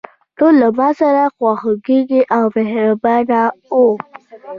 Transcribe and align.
ټول 0.37 0.53
له 0.61 0.67
ماسره 0.79 1.23
خواخوږي 1.35 2.21
او 2.35 2.43
مهربانه 2.57 3.41
وو. 3.69 3.87